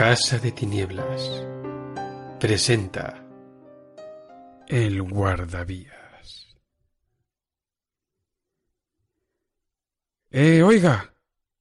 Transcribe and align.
Casa 0.00 0.38
de 0.38 0.50
Tinieblas 0.50 1.46
presenta 2.40 3.22
El 4.66 5.02
Guardavías. 5.02 6.56
¡Eh, 10.30 10.62
oiga! 10.62 11.12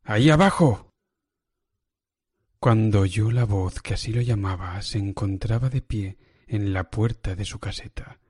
¡Ahí 0.04 0.30
abajo! 0.30 0.94
Cuando 2.62 3.02
oyó 3.02 3.30
la 3.30 3.44
voz 3.44 3.82
que 3.82 3.96
así 3.96 4.14
lo 4.14 4.22
llamaba, 4.22 4.82
se 4.84 5.00
encontraba 5.00 5.68
de 5.68 5.82
pie 5.82 6.18
en 6.48 6.72
la 6.72 6.90
puerta 6.90 7.36
de 7.36 7.44
su 7.44 7.60
caseta, 7.60 8.22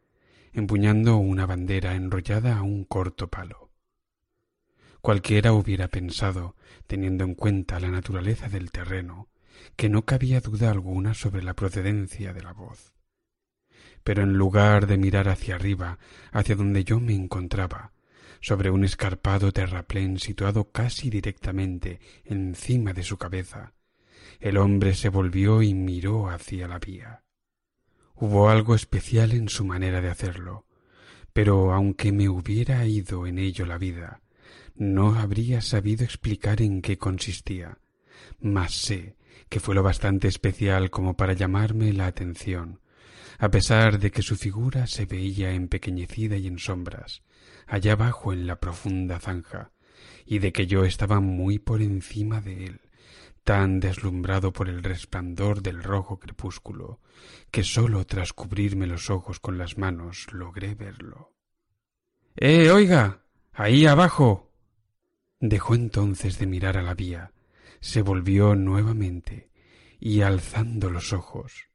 empuñando 0.53 1.17
una 1.17 1.45
bandera 1.45 1.93
enrollada 1.93 2.57
a 2.57 2.63
un 2.63 2.83
corto 2.83 3.27
palo. 3.27 3.69
Cualquiera 5.01 5.53
hubiera 5.53 5.87
pensado, 5.87 6.55
teniendo 6.87 7.25
en 7.25 7.35
cuenta 7.35 7.79
la 7.79 7.89
naturaleza 7.89 8.49
del 8.49 8.71
terreno, 8.71 9.29
que 9.75 9.89
no 9.89 10.05
cabía 10.05 10.41
duda 10.41 10.71
alguna 10.71 11.13
sobre 11.13 11.43
la 11.43 11.53
procedencia 11.53 12.33
de 12.33 12.41
la 12.41 12.53
voz. 12.53 12.93
Pero 14.03 14.23
en 14.23 14.33
lugar 14.33 14.87
de 14.87 14.97
mirar 14.97 15.29
hacia 15.29 15.55
arriba, 15.55 15.99
hacia 16.31 16.55
donde 16.55 16.83
yo 16.83 16.99
me 16.99 17.13
encontraba, 17.13 17.91
sobre 18.41 18.69
un 18.71 18.83
escarpado 18.83 19.51
terraplén 19.51 20.19
situado 20.19 20.71
casi 20.71 21.09
directamente 21.09 21.99
encima 22.23 22.93
de 22.93 23.03
su 23.03 23.17
cabeza, 23.17 23.73
el 24.39 24.57
hombre 24.57 24.95
se 24.95 25.09
volvió 25.09 25.61
y 25.61 25.73
miró 25.73 26.29
hacia 26.29 26.67
la 26.67 26.79
vía. 26.79 27.23
Hubo 28.15 28.49
algo 28.49 28.75
especial 28.75 29.31
en 29.31 29.49
su 29.49 29.65
manera 29.65 30.01
de 30.01 30.09
hacerlo, 30.09 30.65
pero 31.33 31.73
aunque 31.73 32.11
me 32.11 32.29
hubiera 32.29 32.85
ido 32.85 33.27
en 33.27 33.39
ello 33.39 33.65
la 33.65 33.77
vida, 33.77 34.21
no 34.75 35.15
habría 35.15 35.61
sabido 35.61 36.03
explicar 36.05 36.61
en 36.61 36.81
qué 36.81 36.97
consistía, 36.97 37.79
mas 38.39 38.73
sé 38.73 39.15
que 39.47 39.59
fue 39.59 39.75
lo 39.75 39.83
bastante 39.83 40.27
especial 40.27 40.89
como 40.89 41.15
para 41.15 41.33
llamarme 41.33 41.93
la 41.93 42.07
atención, 42.07 42.81
a 43.37 43.49
pesar 43.49 43.99
de 43.99 44.11
que 44.11 44.21
su 44.21 44.35
figura 44.35 44.87
se 44.87 45.05
veía 45.05 45.51
empequeñecida 45.51 46.35
y 46.35 46.47
en 46.47 46.59
sombras, 46.59 47.23
allá 47.67 47.93
abajo 47.93 48.33
en 48.33 48.47
la 48.47 48.59
profunda 48.59 49.19
zanja, 49.19 49.71
y 50.25 50.39
de 50.39 50.51
que 50.51 50.67
yo 50.67 50.83
estaba 50.83 51.19
muy 51.19 51.59
por 51.59 51.81
encima 51.81 52.41
de 52.41 52.65
él, 52.65 52.81
tan 53.43 53.79
deslumbrado 53.79 54.53
por 54.53 54.69
el 54.69 54.83
resplandor 54.83 55.61
del 55.61 55.81
rojo 55.81 56.19
crepúsculo, 56.19 56.99
que 57.49 57.63
sólo 57.63 58.05
tras 58.05 58.33
cubrirme 58.33 58.85
los 58.85 59.09
ojos 59.09 59.39
con 59.39 59.57
las 59.57 59.77
manos 59.77 60.27
logré 60.31 60.75
verlo. 60.75 61.33
¡Eh, 62.35 62.69
oiga! 62.69 63.23
¡Ahí 63.53 63.85
abajo! 63.85 64.51
Dejó 65.39 65.73
entonces 65.73 66.37
de 66.37 66.47
mirar 66.47 66.77
a 66.77 66.83
la 66.83 66.93
vía, 66.93 67.31
se 67.81 68.01
volvió 68.01 68.55
nuevamente 68.55 69.51
y 69.99 70.21
alzando 70.21 70.89
los 70.89 71.13
ojos 71.13 71.69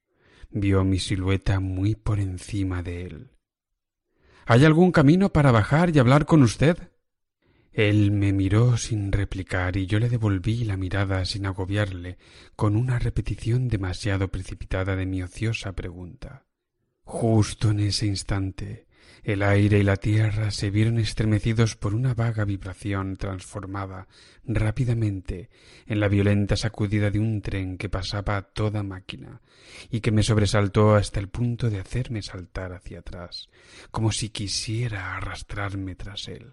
vio 0.55 0.85
mi 0.85 0.99
silueta 0.99 1.61
muy 1.61 1.97
por 1.97 2.21
encima 2.21 2.83
de 2.83 3.03
él. 3.03 3.31
¿Hay 4.47 4.65
algún 4.65 4.93
camino 4.93 5.33
para 5.33 5.51
bajar 5.51 5.95
y 5.95 5.99
hablar 5.99 6.27
con 6.27 6.43
usted? 6.43 6.91
Él 7.73 8.13
me 8.13 8.33
miró 8.33 8.77
sin 8.77 9.11
replicar 9.11 9.77
y 9.77 9.87
yo 9.87 9.99
le 9.99 10.09
devolví 10.09 10.65
la 10.65 10.77
mirada 10.77 11.25
sin 11.25 11.45
agobiarle 11.45 12.19
con 12.55 12.77
una 12.77 13.01
repetición 13.01 13.69
demasiado 13.69 14.29
precipitada 14.29 14.95
de 14.95 15.07
mi 15.07 15.23
ociosa 15.23 15.73
pregunta. 15.73 16.47
Justo 17.03 17.71
en 17.71 17.81
ese 17.81 18.07
instante 18.07 18.87
el 19.23 19.43
aire 19.43 19.79
y 19.79 19.83
la 19.83 19.97
tierra 19.97 20.51
se 20.51 20.71
vieron 20.71 20.99
estremecidos 20.99 21.77
por 21.77 21.95
una 21.95 22.15
vaga 22.15 22.45
vibración 22.45 23.17
transformada 23.17 24.07
rápidamente 24.47 25.49
en 25.87 26.01
la 26.01 26.09
violenta 26.09 26.57
sacudida 26.57 27.11
de 27.11 27.19
un 27.19 27.41
tren 27.41 27.79
que 27.79 27.89
pasaba 27.89 28.37
a 28.37 28.43
toda 28.43 28.83
máquina 28.83 29.41
y 29.91 30.01
que 30.01 30.13
me 30.13 30.23
sobresaltó 30.23 30.95
hasta 30.95 31.21
el 31.21 31.29
punto 31.29 31.71
de 31.71 31.81
hacerme 31.81 32.23
saltar 32.23 32.73
hacia 32.73 33.01
atrás, 33.01 33.49
como 33.91 34.13
si 34.13 34.29
quisiera 34.29 35.17
arrastrarme 35.17 35.95
tras 35.95 36.29
él. 36.29 36.53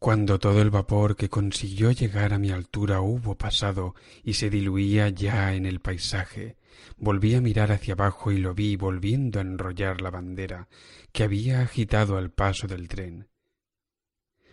Cuando 0.00 0.38
todo 0.38 0.62
el 0.62 0.70
vapor 0.70 1.14
que 1.14 1.28
consiguió 1.28 1.90
llegar 1.90 2.32
a 2.32 2.38
mi 2.38 2.50
altura 2.50 3.02
hubo 3.02 3.36
pasado 3.36 3.94
y 4.24 4.32
se 4.32 4.48
diluía 4.48 5.10
ya 5.10 5.52
en 5.52 5.66
el 5.66 5.80
paisaje, 5.80 6.56
volví 6.96 7.34
a 7.34 7.42
mirar 7.42 7.70
hacia 7.70 7.92
abajo 7.92 8.32
y 8.32 8.38
lo 8.38 8.54
vi 8.54 8.76
volviendo 8.76 9.38
a 9.38 9.42
enrollar 9.42 10.00
la 10.00 10.08
bandera 10.08 10.68
que 11.12 11.22
había 11.22 11.60
agitado 11.60 12.16
al 12.16 12.30
paso 12.30 12.66
del 12.66 12.88
tren. 12.88 13.28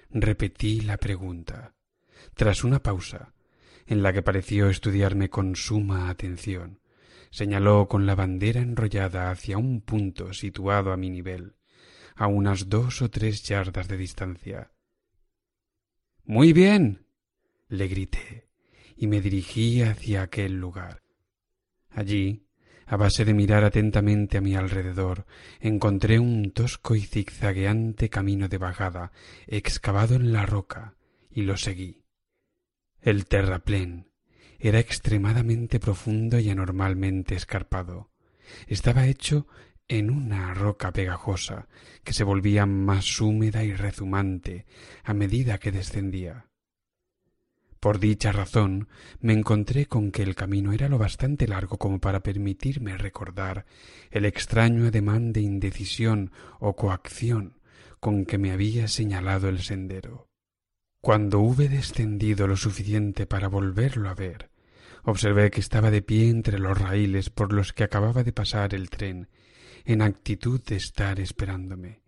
Repetí 0.09 0.81
la 0.81 0.97
pregunta. 0.97 1.75
Tras 2.33 2.65
una 2.65 2.83
pausa, 2.83 3.33
en 3.85 4.03
la 4.03 4.11
que 4.11 4.23
pareció 4.23 4.69
estudiarme 4.69 5.29
con 5.29 5.55
suma 5.55 6.09
atención, 6.09 6.81
señaló 7.31 7.87
con 7.87 8.05
la 8.05 8.15
bandera 8.15 8.59
enrollada 8.59 9.31
hacia 9.31 9.57
un 9.57 9.79
punto 9.79 10.33
situado 10.33 10.91
a 10.91 10.97
mi 10.97 11.09
nivel, 11.09 11.55
a 12.17 12.27
unas 12.27 12.67
dos 12.67 13.01
o 13.01 13.09
tres 13.09 13.43
yardas 13.43 13.87
de 13.87 13.95
distancia. 13.95 14.71
Muy 16.29 16.51
bien. 16.51 17.05
le 17.69 17.87
grité, 17.87 18.49
y 18.97 19.07
me 19.07 19.21
dirigí 19.21 19.81
hacia 19.81 20.23
aquel 20.23 20.59
lugar. 20.59 21.01
Allí, 21.89 22.43
a 22.85 22.97
base 22.97 23.23
de 23.23 23.33
mirar 23.33 23.63
atentamente 23.63 24.37
a 24.37 24.41
mi 24.41 24.53
alrededor, 24.53 25.25
encontré 25.61 26.19
un 26.19 26.51
tosco 26.51 26.95
y 26.95 27.01
zigzagueante 27.01 28.09
camino 28.09 28.49
de 28.49 28.57
bajada, 28.57 29.13
excavado 29.47 30.15
en 30.15 30.33
la 30.33 30.45
roca, 30.45 30.95
y 31.31 31.43
lo 31.43 31.55
seguí. 31.55 32.03
El 32.99 33.25
terraplén 33.25 34.11
era 34.59 34.79
extremadamente 34.79 35.79
profundo 35.79 36.39
y 36.39 36.49
anormalmente 36.49 37.35
escarpado. 37.35 38.11
Estaba 38.67 39.07
hecho 39.07 39.47
en 39.87 40.09
una 40.09 40.53
roca 40.53 40.91
pegajosa 40.91 41.67
que 42.03 42.13
se 42.13 42.23
volvía 42.23 42.65
más 42.65 43.21
húmeda 43.21 43.63
y 43.63 43.73
rezumante 43.73 44.65
a 45.03 45.13
medida 45.13 45.57
que 45.57 45.71
descendía. 45.71 46.47
Por 47.79 47.99
dicha 47.99 48.31
razón 48.31 48.87
me 49.21 49.33
encontré 49.33 49.85
con 49.85 50.11
que 50.11 50.23
el 50.23 50.35
camino 50.35 50.73
era 50.73 50.89
lo 50.89 50.97
bastante 50.97 51.47
largo 51.47 51.77
como 51.77 51.99
para 51.99 52.21
permitirme 52.21 52.97
recordar 52.97 53.65
el 54.09 54.25
extraño 54.25 54.87
ademán 54.87 55.31
de 55.31 55.41
indecisión 55.41 56.31
o 56.59 56.75
coacción 56.75 57.59
con 57.99 58.25
que 58.25 58.37
me 58.37 58.51
había 58.51 58.87
señalado 58.87 59.47
el 59.47 59.59
sendero. 59.59 60.27
Cuando 61.01 61.39
hube 61.39 61.69
descendido 61.69 62.47
lo 62.47 62.57
suficiente 62.57 63.27
para 63.27 63.47
volverlo 63.47 64.09
a 64.09 64.15
ver, 64.15 64.49
observé 65.03 65.51
que 65.51 65.59
estaba 65.59 65.91
de 65.91 66.01
pie 66.01 66.29
entre 66.29 66.59
los 66.59 66.77
raíles 66.77 67.29
por 67.29 67.53
los 67.53 67.73
que 67.73 67.83
acababa 67.83 68.23
de 68.23 68.33
pasar 68.33 68.73
el 68.73 68.89
tren 68.89 69.29
en 69.87 70.01
actitud 70.01 70.61
de 70.61 70.75
estar 70.75 71.17
esperándome. 71.21 72.01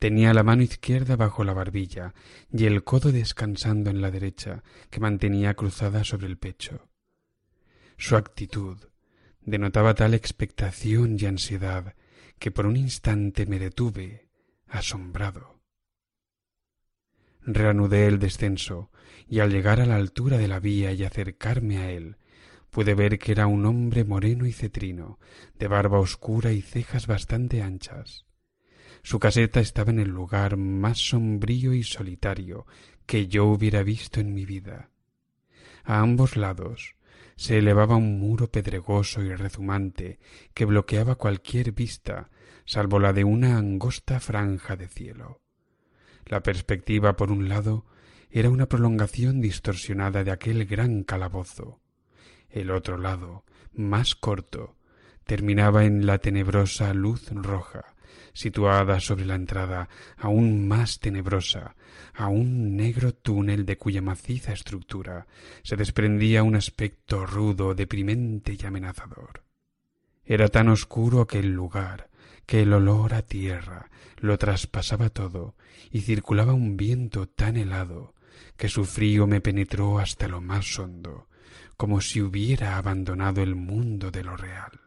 Tenía 0.00 0.34
la 0.34 0.42
mano 0.42 0.62
izquierda 0.62 1.14
bajo 1.14 1.44
la 1.44 1.52
barbilla 1.52 2.12
y 2.52 2.64
el 2.64 2.82
codo 2.82 3.12
descansando 3.12 3.88
en 3.88 4.02
la 4.02 4.10
derecha, 4.10 4.64
que 4.90 4.98
mantenía 4.98 5.54
cruzada 5.54 6.02
sobre 6.02 6.26
el 6.26 6.38
pecho. 6.38 6.88
Su 7.98 8.16
actitud 8.16 8.78
denotaba 9.42 9.94
tal 9.94 10.12
expectación 10.12 11.16
y 11.20 11.26
ansiedad 11.26 11.94
que 12.40 12.50
por 12.50 12.66
un 12.66 12.76
instante 12.76 13.46
me 13.46 13.60
detuve, 13.60 14.28
asombrado. 14.66 15.60
Reanudé 17.42 18.08
el 18.08 18.18
descenso, 18.18 18.90
y 19.28 19.38
al 19.38 19.52
llegar 19.52 19.80
a 19.80 19.86
la 19.86 19.94
altura 19.94 20.36
de 20.36 20.48
la 20.48 20.58
vía 20.58 20.90
y 20.92 21.04
acercarme 21.04 21.78
a 21.78 21.92
él, 21.92 22.16
pude 22.72 22.94
ver 22.94 23.18
que 23.18 23.32
era 23.32 23.46
un 23.46 23.66
hombre 23.66 24.02
moreno 24.02 24.46
y 24.46 24.52
cetrino, 24.52 25.20
de 25.58 25.68
barba 25.68 26.00
oscura 26.00 26.52
y 26.52 26.62
cejas 26.62 27.06
bastante 27.06 27.62
anchas. 27.62 28.24
Su 29.02 29.18
caseta 29.18 29.60
estaba 29.60 29.90
en 29.90 30.00
el 30.00 30.08
lugar 30.08 30.56
más 30.56 30.98
sombrío 30.98 31.74
y 31.74 31.82
solitario 31.82 32.66
que 33.04 33.28
yo 33.28 33.44
hubiera 33.44 33.82
visto 33.82 34.20
en 34.20 34.32
mi 34.32 34.46
vida. 34.46 34.88
A 35.84 36.00
ambos 36.00 36.36
lados 36.36 36.96
se 37.36 37.58
elevaba 37.58 37.96
un 37.96 38.18
muro 38.18 38.50
pedregoso 38.50 39.22
y 39.22 39.34
rezumante 39.34 40.18
que 40.54 40.64
bloqueaba 40.64 41.16
cualquier 41.16 41.72
vista, 41.72 42.30
salvo 42.64 42.98
la 42.98 43.12
de 43.12 43.24
una 43.24 43.58
angosta 43.58 44.18
franja 44.18 44.76
de 44.76 44.88
cielo. 44.88 45.42
La 46.24 46.42
perspectiva, 46.42 47.16
por 47.16 47.32
un 47.32 47.50
lado, 47.50 47.84
era 48.30 48.48
una 48.48 48.66
prolongación 48.66 49.42
distorsionada 49.42 50.24
de 50.24 50.30
aquel 50.30 50.64
gran 50.64 51.02
calabozo. 51.02 51.81
El 52.52 52.70
otro 52.70 52.98
lado, 52.98 53.44
más 53.72 54.14
corto, 54.14 54.76
terminaba 55.24 55.84
en 55.86 56.04
la 56.04 56.18
tenebrosa 56.18 56.92
luz 56.92 57.30
roja, 57.30 57.94
situada 58.34 59.00
sobre 59.00 59.24
la 59.24 59.34
entrada, 59.34 59.88
aún 60.18 60.68
más 60.68 61.00
tenebrosa, 61.00 61.76
a 62.14 62.28
un 62.28 62.76
negro 62.76 63.14
túnel 63.14 63.64
de 63.64 63.78
cuya 63.78 64.02
maciza 64.02 64.52
estructura 64.52 65.26
se 65.62 65.76
desprendía 65.76 66.42
un 66.42 66.54
aspecto 66.54 67.24
rudo, 67.24 67.74
deprimente 67.74 68.56
y 68.60 68.66
amenazador. 68.66 69.44
Era 70.24 70.48
tan 70.48 70.68
oscuro 70.68 71.22
aquel 71.22 71.52
lugar 71.52 72.10
que 72.44 72.62
el 72.62 72.72
olor 72.74 73.14
a 73.14 73.22
tierra 73.22 73.90
lo 74.18 74.36
traspasaba 74.36 75.08
todo 75.08 75.54
y 75.90 76.02
circulaba 76.02 76.52
un 76.52 76.76
viento 76.76 77.26
tan 77.28 77.56
helado 77.56 78.14
que 78.56 78.68
su 78.68 78.84
frío 78.84 79.26
me 79.26 79.40
penetró 79.40 79.98
hasta 79.98 80.28
lo 80.28 80.40
más 80.40 80.78
hondo, 80.78 81.28
como 81.76 82.00
si 82.00 82.20
hubiera 82.20 82.76
abandonado 82.76 83.42
el 83.42 83.54
mundo 83.54 84.10
de 84.10 84.24
lo 84.24 84.36
real. 84.36 84.80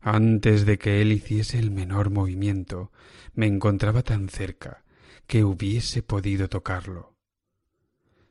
Antes 0.00 0.64
de 0.64 0.78
que 0.78 1.02
él 1.02 1.12
hiciese 1.12 1.58
el 1.58 1.70
menor 1.70 2.10
movimiento, 2.10 2.90
me 3.34 3.46
encontraba 3.46 4.02
tan 4.02 4.28
cerca 4.28 4.84
que 5.26 5.44
hubiese 5.44 6.02
podido 6.02 6.48
tocarlo. 6.48 7.16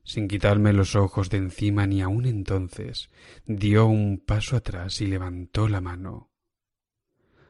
Sin 0.03 0.27
quitarme 0.27 0.73
los 0.73 0.95
ojos 0.95 1.29
de 1.29 1.37
encima 1.37 1.85
ni 1.85 2.01
aun 2.01 2.25
entonces, 2.25 3.09
dio 3.45 3.85
un 3.85 4.17
paso 4.17 4.55
atrás 4.55 5.01
y 5.01 5.05
levantó 5.05 5.67
la 5.67 5.81
mano. 5.81 6.31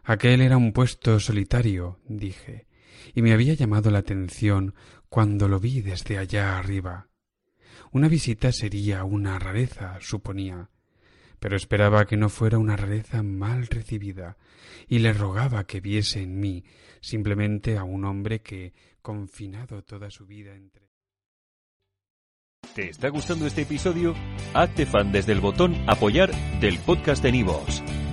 Aquel 0.03 0.41
era 0.41 0.57
un 0.57 0.73
puesto 0.73 1.19
solitario, 1.19 1.99
dije, 2.07 2.67
y 3.13 3.21
me 3.21 3.33
había 3.33 3.53
llamado 3.53 3.91
la 3.91 3.99
atención 3.99 4.75
cuando 5.07 5.47
lo 5.47 5.59
vi 5.59 5.81
desde 5.81 6.17
allá 6.17 6.57
arriba. 6.57 7.08
Una 7.91 8.07
visita 8.07 8.51
sería 8.51 9.03
una 9.03 9.39
rareza, 9.39 9.97
suponía, 10.01 10.69
pero 11.39 11.55
esperaba 11.55 12.05
que 12.05 12.17
no 12.17 12.29
fuera 12.29 12.57
una 12.57 12.75
rareza 12.75 13.23
mal 13.23 13.67
recibida, 13.67 14.37
y 14.87 14.99
le 14.99 15.13
rogaba 15.13 15.65
que 15.65 15.79
viese 15.79 16.21
en 16.21 16.39
mí 16.39 16.63
simplemente 17.01 17.77
a 17.77 17.83
un 17.83 18.05
hombre 18.05 18.41
que, 18.41 18.73
confinado 19.01 19.83
toda 19.83 20.09
su 20.11 20.25
vida 20.25 20.55
entre... 20.55 20.89
¿Te 22.75 22.89
está 22.89 23.09
gustando 23.09 23.47
este 23.47 23.63
episodio? 23.63 24.13
Hazte 24.53 24.85
fan 24.85 25.11
desde 25.11 25.31
el 25.31 25.39
botón 25.39 25.75
apoyar 25.87 26.31
del 26.59 26.77
podcast 26.79 27.23
de 27.23 27.31
Nivos. 27.31 27.81